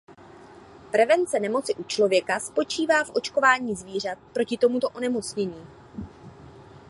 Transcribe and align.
Prevence 0.91 1.39
nemoci 1.39 1.73
u 1.75 1.83
člověka 1.83 2.39
spočívá 2.39 3.03
v 3.03 3.09
očkování 3.15 3.75
zvířat 3.75 4.17
proti 4.33 4.57
tomuto 4.57 4.89
onemocnění. 4.89 5.65